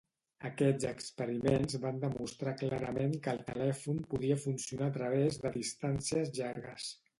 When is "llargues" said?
6.43-6.93